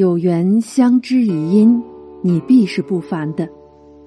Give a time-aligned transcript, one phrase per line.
[0.00, 1.78] 有缘相知以因，
[2.22, 3.46] 你必是不凡的。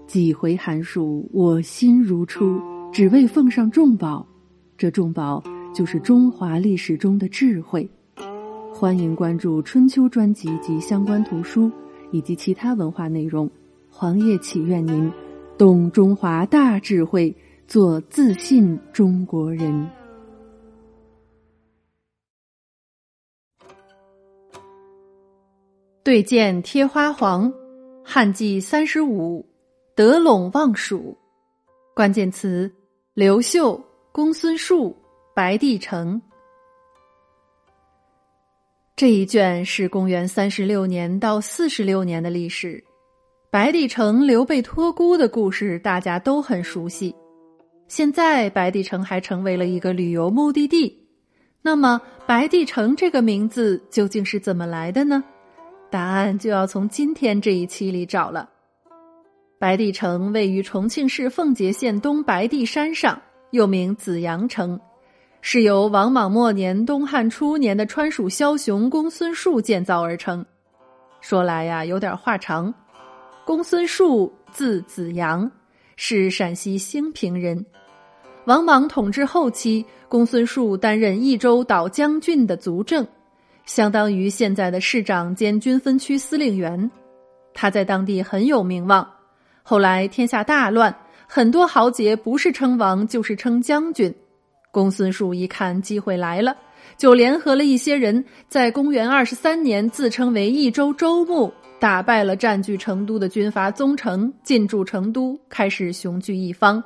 [0.07, 2.59] 几回寒暑，我心如初，
[2.91, 4.25] 只为奉上重宝。
[4.75, 7.87] 这重宝就是中华历史中的智慧。
[8.73, 11.71] 欢迎关注春秋专辑及相关图书，
[12.10, 13.47] 以及其他文化内容。
[13.87, 15.11] 黄叶祈愿您
[15.60, 17.36] 懂中华大智慧，
[17.68, 19.87] 做自信中国人。
[26.04, 27.50] 对剑贴花黄，
[28.04, 29.46] 汉纪三十五，
[29.96, 31.18] 得陇望蜀。
[31.96, 32.70] 关键词：
[33.14, 33.81] 刘秀、
[34.12, 34.94] 公孙述、
[35.34, 36.22] 白帝城。
[38.98, 42.84] 这一卷是公元三十六年到四十六年的历史。
[43.50, 47.16] 白帝城刘备托孤的故事大家都很熟悉。
[47.88, 51.08] 现在白帝城还成为了一个旅游目的地。
[51.62, 55.23] 那么，白帝城这个名字究竟是怎么来的呢？
[55.94, 58.49] 答案就要从今天这一期里找了。
[59.59, 64.80] 白帝城位于重庆市奉节县东白帝山上，又名紫阳城，
[65.41, 70.44] 是由王莽末年、东汉初年的川蜀枭雄公孙述建造而成。
[71.21, 72.73] 说来呀，有点话长。
[73.45, 75.52] 公孙述字子阳，
[75.95, 77.64] 是陕西兴平人。
[78.45, 83.05] 王莽统治后期，公孙述担任益州岛将军的族正。
[83.66, 86.92] 相当于现在的市长兼军分区司令员，
[87.53, 89.08] 他在当地很有名望。
[89.64, 90.94] 后来天下大乱，
[91.28, 94.14] 很多豪杰不是称王就是称将军。
[94.72, 96.55] 公孙述一看机会来了，
[96.97, 106.83] 就联合了一些人，在公元二十三年自称为益州州牧，打败了占据成都的军阀宗成，进驻成都，开始雄踞一方。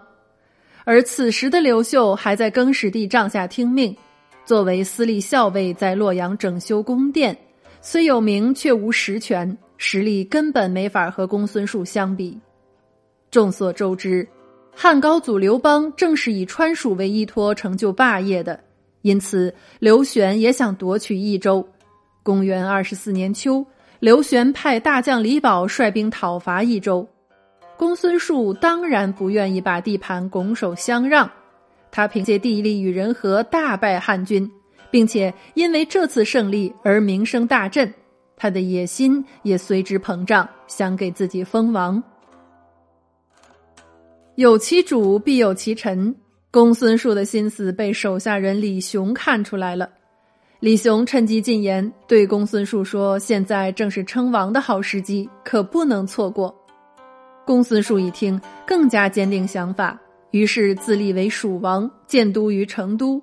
[0.83, 3.95] 而此时的刘秀还在更始帝帐下听命。
[4.47, 7.37] 作为私立校尉，在洛阳整修宫殿，
[7.81, 12.39] 虽有名却无实权，实力根本没法和公孙述相比。
[13.29, 14.25] 众所周知，
[14.73, 18.57] 汉高祖刘邦正是以川蜀为依托成就霸业的，
[19.01, 21.67] 因此刘玄也想夺取益州。
[22.23, 23.65] 公元二十四年秋，
[23.99, 27.05] 刘玄派大将李宝率兵讨伐益州，
[27.75, 31.29] 公孙述当然不愿意把地盘拱手相让。
[31.91, 34.49] 他凭借地利与人和大败汉军，
[34.91, 37.93] 并且因为这次胜利而名声大振，
[38.35, 42.01] 他的野心也随之膨胀，想给自己封王。
[44.35, 46.15] 有其主必有其臣，
[46.51, 49.89] 公孙述的心思被手下人李雄看出来了。
[50.59, 56.55] 李雄趁机进言，对公孙述说：“现在正是称王的好时机，可不能错过。”
[57.45, 59.99] 公孙述一听，更加坚定想法。
[60.37, 63.19] 于是自立为蜀王，建都于成都。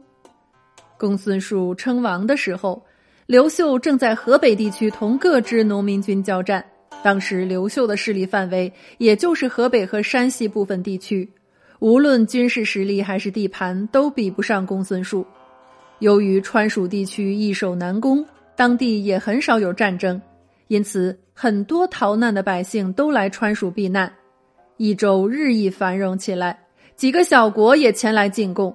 [0.99, 2.85] 公孙述称王的时候，
[3.27, 6.65] 刘秀正在河北地区同各支农民军交战。
[7.05, 11.31] 当时刘秀的势力范围也就是河北和山西部分地区，
[11.79, 15.25] 无论军事实力还是地盘都比不上公孙述。
[16.01, 18.27] 由于川蜀地区易守难攻，
[18.57, 20.21] 当地也很少有战争，
[20.67, 24.13] 因此很多逃难的百姓都来川蜀避难，
[24.79, 26.59] 益州日益繁荣起来。
[26.97, 28.75] 几个小国也前来进贡，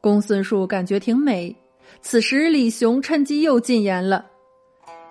[0.00, 1.54] 公孙述感觉挺美。
[2.02, 4.26] 此时李雄趁机又进言了：“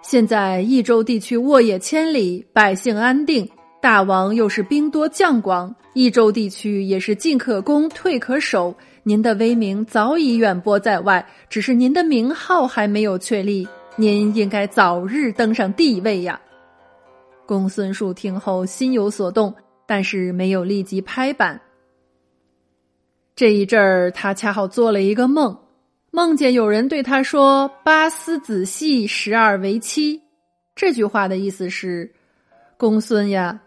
[0.04, 3.50] 现在益州地区沃野千里，百姓安定，
[3.82, 8.76] 大王又是兵多将广，益州地区也是进可攻，退可守。
[9.04, 13.68] 您的威名早已远播在外，只是您的名号还没有确立。
[13.96, 16.40] 您应该早日登上帝位呀！”
[17.48, 19.54] 公孙述听后心有所动，
[19.88, 21.60] 但是没有立即拍板。
[23.40, 25.58] 这一阵儿，他恰好做了一个梦，
[26.12, 30.22] 梦见有人对他说：“八思子系，十二为妻。”
[30.76, 32.14] 这句话的意思是
[32.76, 33.62] ：“公孙呀，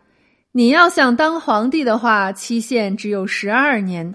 [0.53, 4.15] 你要想当皇帝的话，期限只有十二年。”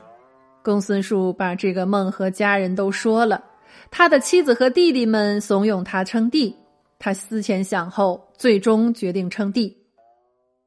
[0.64, 3.44] 公孙述把这个梦和家人都说了，
[3.90, 6.56] 他的妻子和弟弟们怂恿他称帝。
[7.00, 9.76] 他思前想后，最终决定称帝。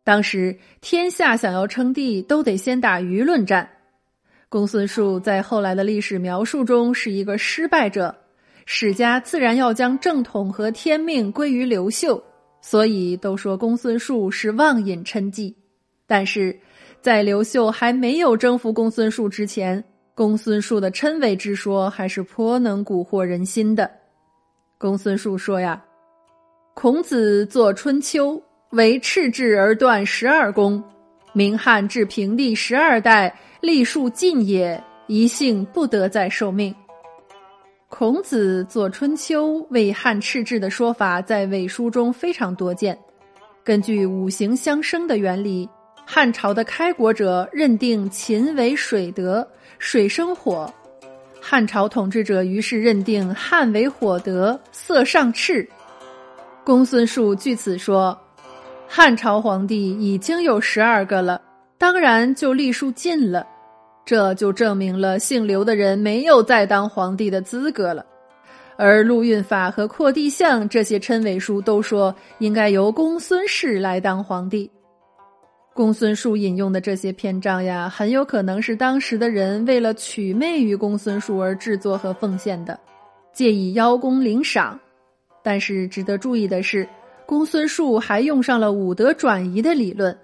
[0.03, 3.71] 当时天下想要称帝，都得先打舆论战。
[4.51, 8.13] 公孙述在后来的历史描述中是一个失败者，
[8.67, 12.21] 史家自然要将正统和天命归于刘秀，
[12.61, 15.57] 所以都说公孙述是妄引称帝。
[16.05, 16.59] 但是
[17.01, 19.83] 在刘秀还没有征服公孙述之前，
[20.17, 23.89] 公孙述的称谓之说还是颇能蛊惑人心的。
[24.79, 25.81] 公孙述说呀
[26.75, 28.35] ：“孔子作《春秋》，
[28.71, 30.83] 为赤志而断十二宫，
[31.35, 36.75] 明汉至平帝十二代。”立数尽也，一姓不得再受命。
[37.91, 42.99] 孔子作《春秋》为汉赤制的说法，在伪书中非常多见。
[43.63, 45.69] 根据五行相生的原理，
[46.07, 49.47] 汉朝的开国者认定秦为水德，
[49.79, 50.67] 水生火；
[51.39, 55.69] 汉朝统治者于是认定汉为火德，色上赤。
[56.65, 58.19] 公孙述据此说，
[58.89, 61.41] 汉朝皇帝已经有十二个了，
[61.81, 63.47] 当然就隶数尽了。
[64.05, 68.05] 这就证明了姓刘的人没有再当皇帝的资格了，
[68.77, 74.71] 而陆运法和扩地相这些称谓书都说应该由公孙氏来当皇帝。
[75.73, 82.79] 公孙述引用的这些篇章呀，很有可能是当时的人为了取媚于公孙述而制作和奉献的，
[83.33, 84.79] 借以邀功领赏。
[85.43, 86.87] 但是值得注意的是，
[87.25, 90.15] 公孙述还用上了武德转移的理论，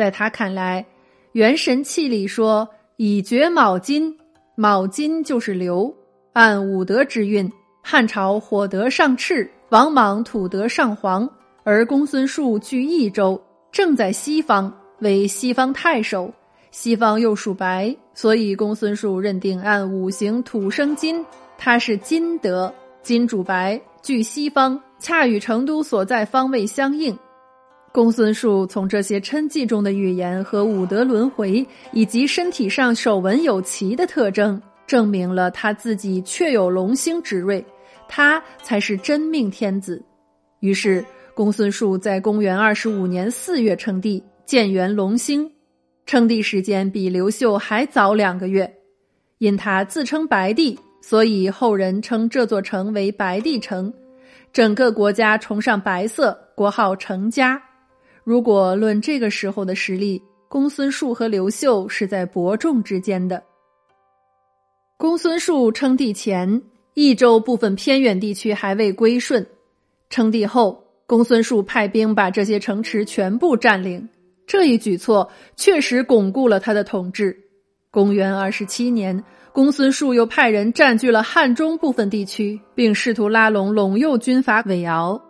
[0.00, 0.82] 在他看来，
[1.32, 2.66] 《元神气》里说。
[2.96, 4.16] 以绝卯金，
[4.54, 5.94] 卯金就是流。
[6.32, 7.50] 按五德之运，
[7.82, 11.28] 汉朝火德上赤，王莽土德上黄，
[11.64, 13.38] 而公孙述据益州，
[13.70, 16.32] 正在西方，为西方太守。
[16.70, 21.22] 西方又属白，所以公孙述认定按五行土生金，
[21.58, 27.18] 他是金德，金主白，据西方，恰与成都所在方位相应。
[27.92, 37.64] 公孙述从这些称记中的语言和五德轮回，以及身体上手纹有奇的特征，证明了他自己确有龙星之瑞，
[38.08, 40.00] 他才是真命天子。
[40.60, 41.04] 于是，
[41.34, 45.50] 公孙述在公元二十五年四月称帝，建元龙兴，
[46.06, 48.72] 称帝时间比刘秀还早两个月。
[49.38, 53.92] 因他自称白帝，所以后人称这座城为白帝城。
[54.52, 57.60] 整个国家崇尚白色，国号成家。
[58.22, 63.42] 如果论这个时候的实力，公孙述和刘秀是在伯仲之间的。
[64.96, 66.60] 公孙述称帝前，
[66.94, 69.42] 益州部分偏远地区还未归顺；
[70.10, 74.06] 称帝后，公孙述派兵把这些城池全部占领。
[74.46, 77.36] 这一举措确实巩固了他的统治。
[77.90, 85.20] 公元二十七年，公孙述又派人占据了汉中部分地区，并试图拉拢陇右军阀韦敖。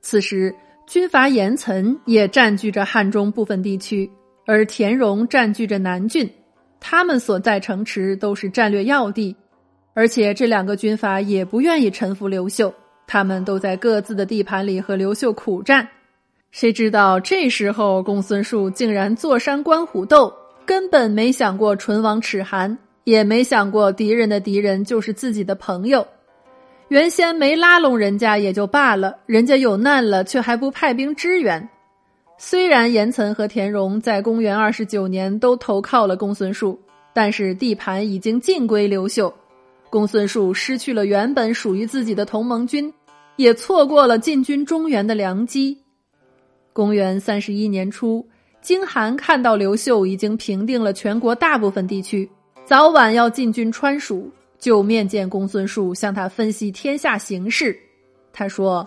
[0.00, 0.54] 此时。
[0.90, 4.10] 军阀严岑也占据着汉中部分地区，
[4.44, 6.28] 而田荣占据着南郡，
[6.80, 9.36] 他们所在城池都是战略要地，
[9.94, 12.74] 而且这两个军阀也不愿意臣服刘秀，
[13.06, 15.86] 他们都在各自的地盘里和刘秀苦战。
[16.50, 20.34] 谁知道这时候公孙述竟然坐山观虎斗，
[20.66, 26.04] 根本没想过唇亡齿寒，也没想过敌人的敌人就是自己的朋友。
[26.90, 31.68] 原先没拉拢人家也就罢了，人家有难了却还不派兵支援。
[32.36, 36.76] 虽然严岑和田荣在公元二十九年都投靠了公孙述，
[37.14, 39.32] 但是地盘已经尽归刘秀，
[39.88, 42.92] 公孙述失去了原本属于自己的同盟军，
[43.36, 45.78] 也错过了进军中原的良机。
[46.72, 48.26] 公元三十一年初，
[48.60, 52.28] 京韩看到刘秀已经平定了全国大部分地区，
[52.64, 54.28] 早晚要进军川蜀。
[54.60, 57.76] 就面见公孙述，向他分析天下形势。
[58.32, 58.86] 他说：“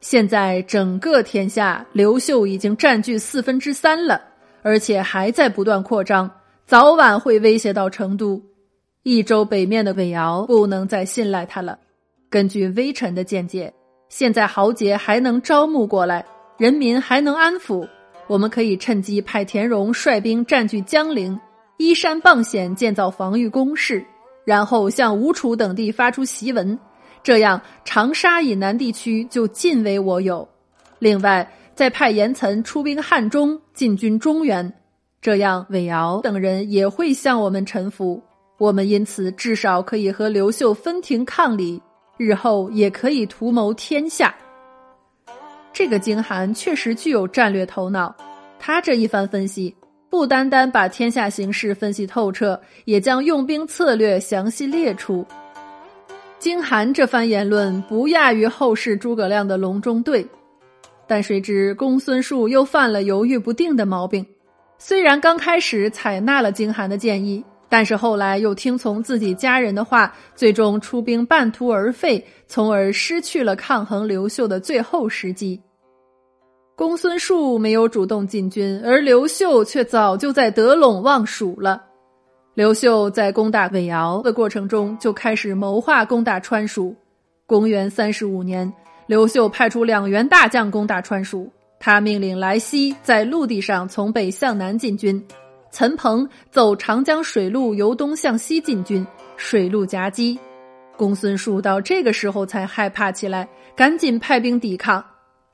[0.00, 4.20] 现在整个天下，刘秀已经占据四分之三了，
[4.62, 6.30] 而且还在不断扩张，
[6.66, 8.40] 早晚会威胁到成都。
[9.02, 11.78] 益州北面的韦敖不能再信赖他了。
[12.30, 13.72] 根据微臣的见解，
[14.08, 16.24] 现在豪杰还能招募过来，
[16.58, 17.88] 人民还能安抚，
[18.26, 21.38] 我们可以趁机派田荣率兵占据江陵，
[21.78, 24.04] 依山傍险建造防御工事。”
[24.44, 26.78] 然后向吴楚等地发出檄文，
[27.22, 30.46] 这样长沙以南地区就尽为我有。
[30.98, 34.72] 另外，再派严岑出兵汉中，进军中原，
[35.20, 38.22] 这样韦敖等人也会向我们臣服。
[38.58, 41.82] 我们因此至少可以和刘秀分庭抗礼，
[42.16, 44.34] 日后也可以图谋天下。
[45.72, 48.14] 这个京韩确实具有战略头脑，
[48.60, 49.74] 他这一番分析。
[50.14, 55.26] 不单单把天下形势分析透彻，也将用兵策略详细列出。
[56.38, 60.24] 金韩这番言论不亚于后世诸葛亮的隆中对，
[61.08, 64.24] 但谁知公孙述又犯了犹豫不定的毛病。
[64.78, 75.60] 虽然刚开始采纳了金韩的建议，但是后来又听从自己家人的话，最终出兵半途而废，从而失去了抗衡刘秀的最后时机。
[76.76, 81.80] 公孙述没有主动进军，而刘秀却早就在得陇望蜀了。
[82.54, 86.94] 刘秀在攻打韦敖的过程中，就开始谋划攻打川蜀。
[87.46, 88.72] 公元三十五年，
[89.06, 91.48] 刘秀派出两员大将攻打川蜀。
[91.78, 95.24] 他命令来西在陆地上从北向南进军，
[95.70, 100.36] 岑彭走长江水路由东向西进军，水陆夹击。
[100.96, 105.04] 公孙述到这个时候才害怕起来，赶紧派兵抵抗。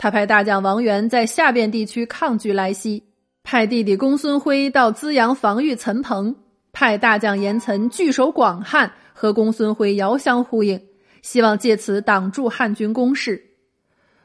[0.03, 3.05] 他派大将王元在下边地区抗拒来西，
[3.43, 6.35] 派弟弟公孙辉到资阳防御岑彭，
[6.73, 10.81] 派大将严岑据守广汉，和公孙辉遥相呼应，
[11.21, 13.45] 希望借此挡住汉军攻势。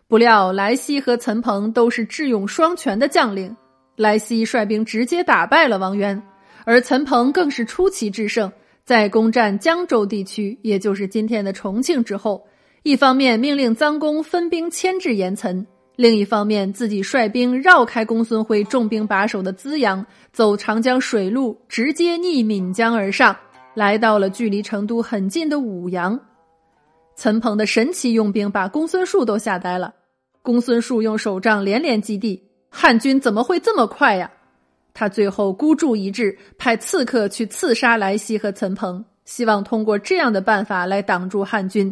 [0.08, 3.54] 不料莱西和岑彭都是智勇双全的将领，
[3.98, 6.24] 莱西率兵直接打败了王元，
[6.64, 8.50] 而岑彭更是出奇制胜，
[8.86, 12.48] 在攻占江州地区，也就是今天的重庆之后。
[12.86, 15.66] 一方面命令臧公分兵牵制严岑，
[15.96, 23.36] 另一方面自己率兵绕开公孙辉重兵把守的资阳，走长江水路，直接逆岷江而上，
[23.74, 26.20] 来到了距离成都很近的武阳。
[27.16, 29.92] 岑彭的神奇用兵把公孙述都吓呆了。
[30.44, 32.40] 公孙述用手杖连连击地，
[32.70, 34.30] 汉军怎么会这么快呀？
[34.94, 41.92] 他最后孤注一掷，派刺客去刺杀莱西和岑彭，希望通过这样的办法来挡住汉军。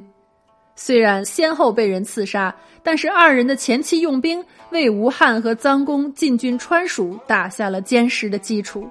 [0.76, 8.88] 虽然先后被人刺杀，但是二人的前期用兵为吴汉和臧公进军川蜀打下了坚实的基础。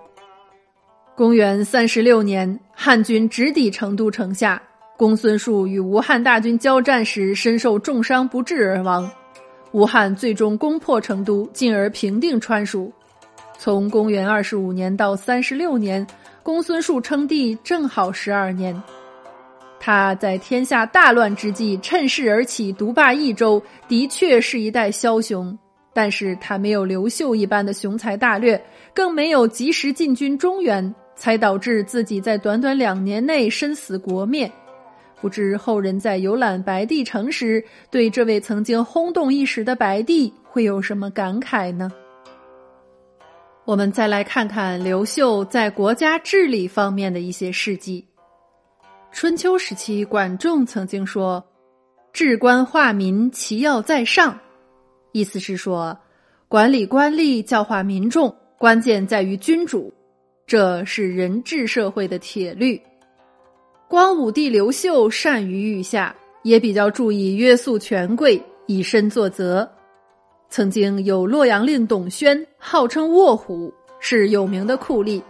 [1.14, 4.62] 公元三十六年，汉军直抵成都城下，
[4.96, 9.10] 公孙述与吴汉大军交战时身受重伤不治而亡。
[9.72, 12.92] 吴汉最终攻破成都，进而平定川蜀。
[13.58, 16.06] 从公元二十五年到三十六年，
[16.42, 18.80] 公孙述称帝正好十二年。
[19.84, 25.58] 他在天下大乱之际趁势而起，独霸益州，的确是一代枭雄。
[25.92, 34.48] 但是他没有刘秀一般的雄才大略，更没有及时进军中原，才导致自己在短短两年内身死国灭。
[35.20, 41.90] 不知后人在游览白帝城时，对这位曾经轰动一时的白帝会有什么感慨呢？
[43.64, 48.06] 我们再来看看刘秀在国家治理方面的一些事迹。
[49.12, 51.44] 春秋时期，管仲曾经说
[52.14, 54.36] ：“治官化民，其要在上。”
[55.12, 55.96] 意思是说，
[56.48, 59.92] 管理官吏、教化民众，关键在于君主，
[60.46, 62.80] 这是人治社会的铁律。
[63.86, 69.70] 光武帝刘秀善于御下，也比较注意约束权贵，以身作则。
[70.48, 75.22] 曾经有洛阳令董宣，号称卧虎，是有名的酷吏。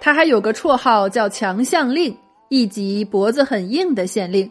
[0.00, 2.14] 他还有个绰号叫强项令。
[2.54, 4.50] 一级脖子很硬的县令，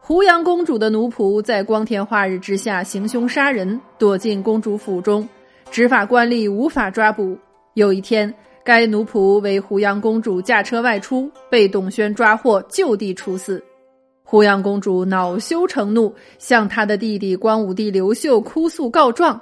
[0.00, 5.28] 胡杨公主的奴仆在光天化日之下行凶杀人，躲进公主府中，
[5.68, 7.36] 执法官吏无法抓捕。
[7.74, 8.32] 有一天，
[8.62, 13.60] 该奴仆为胡杨公主驾车外出，被董宣抓获，就地处死。
[14.22, 19.40] 胡杨公主恼羞成怒，向他的弟弟光武帝刘秀哭诉告状。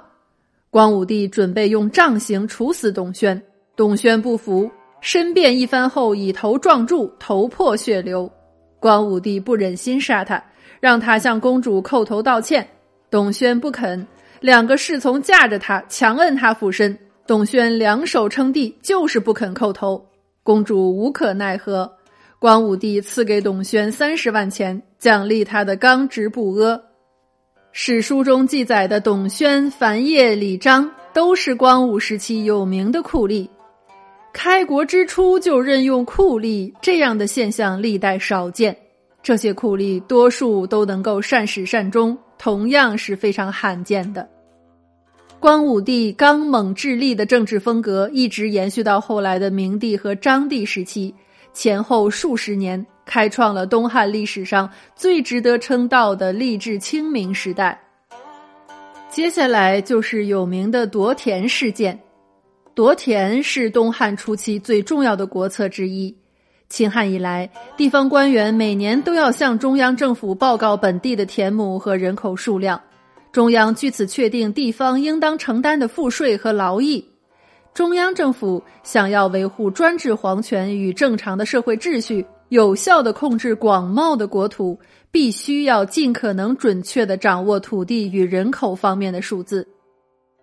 [0.71, 3.39] 光武帝准备用杖刑处死董宣，
[3.75, 4.67] 董宣不服。
[5.01, 8.31] 申辩一番后，以头撞柱，头破血流。
[8.79, 10.41] 光武帝不忍心杀他，
[10.79, 12.67] 让他向公主叩头道歉。
[13.09, 14.05] 董宣不肯，
[14.39, 16.97] 两个侍从架着他，强摁他俯身。
[17.25, 20.03] 董宣两手撑地，就是不肯叩头。
[20.43, 21.91] 公主无可奈何，
[22.39, 26.79] 光武帝赐给董宣三十万钱，奖励他的刚直不阿。
[27.71, 33.47] 史书中记载的董宣、樊晔、李章，都是光武时期有名的酷吏。
[34.33, 38.75] 开国之初就任用酷吏，这样的现象历代少见。
[39.21, 44.27] 这些酷吏多数都能够善始善终，同样是非常罕见的。
[45.39, 51.13] 光武帝刚猛治吏的政治风格一直延续到后来的明帝和章帝时期，
[51.53, 57.79] 前后数十年，开创了东汉历史上最值得称道的吏治清明时代。
[59.09, 61.99] 接下来就是有名的夺田事件。
[62.73, 66.15] 夺田是东汉初期最重要的国策之一。
[66.69, 72.81] 秦汉以来，地方官员每年都要向中央政府报告本地的田亩和人口数量，
[73.33, 77.05] 中央据此确定地方应当承担的赋税和劳役。
[77.73, 84.79] 中央政府想要维护专制皇权与正常的社会秩序，有效的控制广袤的国土，
[85.11, 89.67] 必须要尽可能准确的掌握土地与人口方面的数字。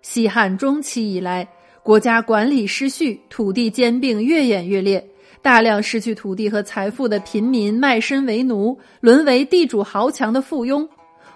[0.03, 1.49] 西汉中期以来。
[1.89, 5.03] 国家管理失序，土地兼并越演越烈，
[5.41, 10.87] 大量失去土地和财富的平民卖身为奴，沦为地主豪强的附庸，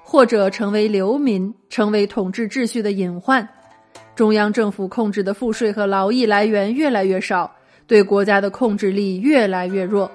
[0.02, 3.49] 或者成为流民，成为统治秩序的隐患。
[4.14, 7.50] 中央政府控制的赋税和劳役来源越来越少，
[7.87, 10.11] 对国家的控制力越来越弱。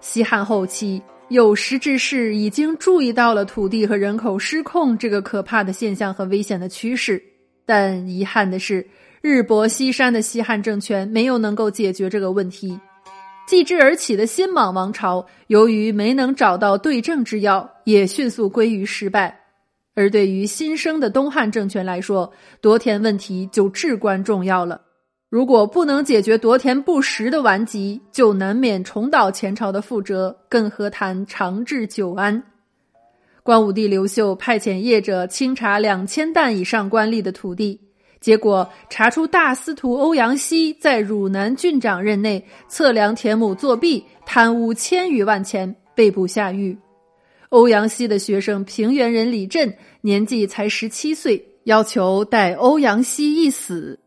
[0.00, 7.22] 西汉后期，有识之士已经注意到了土地和人口失控这个可怕的现象和危险的趋势，
[7.64, 8.84] 但遗憾的是。
[9.22, 12.76] 日薄西山的西汉政权没有能够解决这个问题。
[13.46, 19.38] 继之而起的新莽王朝，由于没能找到对症之药，也迅速归于失败。
[19.94, 24.80] 而对于新生的东汉政权来说，夺田问题就至关重要了。
[25.28, 32.42] 如果不能解决夺田不实的顽疾，就难免重蹈前朝的覆辙，更何谈长治久安？
[33.44, 37.80] 光武帝刘秀派遣业者清查两千担以上官吏的土地。
[38.22, 46.78] 结果查出大司徒欧阳希在汝南郡长任内测量田亩作弊，贪污千余万钱，被捕下狱。
[47.48, 53.98] 欧阳希的学生平原人李振年纪才十七岁，要求待欧阳希一死，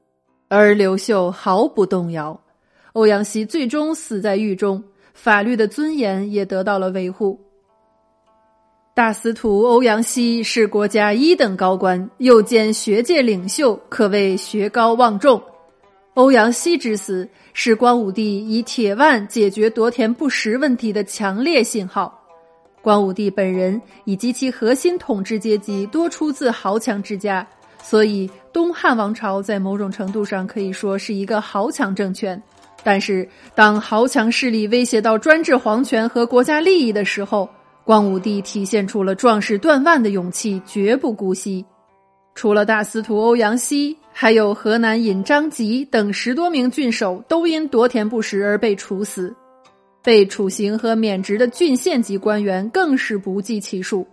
[0.48, 2.40] 而刘秀毫不动摇。
[2.94, 4.82] 欧阳希最终死在狱中，
[5.14, 7.38] 法律的尊严也得到了维护。
[8.96, 15.44] 大司徒欧阳希是国家一等高官，又兼学界领袖，可谓学高望重。
[16.14, 22.18] 欧阳希之死是光武帝以铁腕解决夺田不实问题的强烈信号。
[22.82, 27.46] 光武帝本人以及其核心统治阶级多出自豪强之家，
[27.84, 32.42] 所以东汉王朝在某种程度上可以说是一个豪强政权。
[32.82, 37.50] 但是，当豪强势力威胁到专制皇权和国家利益的时候，
[37.86, 41.64] 光武帝体现出了壮士断腕的勇气，绝不姑息。
[42.34, 49.34] 除了大司徒欧阳希，还有河南尹张吉等十多名郡守都因夺田不实而被处死，
[50.04, 54.06] 被处刑和免职的郡县级官员更是不计其数。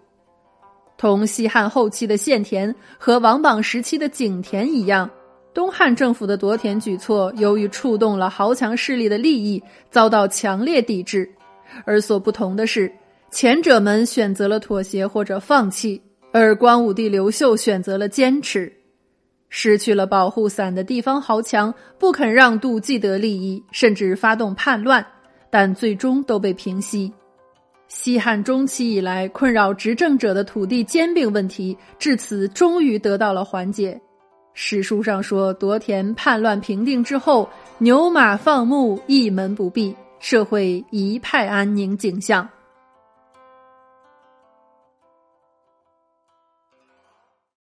[0.99, 5.11] 同西汉后期的献田和王莽时期的井田一样，
[5.55, 11.27] 东汉政府的夺田举措由于触动了豪强势力的利益，遭到强烈抵制。
[11.87, 12.93] 而所不同的是。
[13.33, 16.01] 前者们选择了妥协或者放弃，
[16.33, 18.71] 而光武帝刘秀选择了坚持。
[19.49, 25.05] 失去了保护伞的地方豪强不肯让渡既得利益，甚至发动叛乱，
[25.49, 27.11] 但最终都被平息。
[27.89, 33.99] 西汉中期以来困扰执政者的土地兼并问题，至此终于得到了缓解。
[34.53, 42.47] 史书上说，夺田叛乱平定之后，牛马放牧一门不闭，社会一派安宁景象。